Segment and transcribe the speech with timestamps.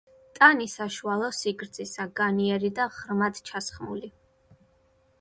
[0.37, 4.15] ტანი საშუალო სიგრძისა, განიერი და ღრმად ჩასხმული.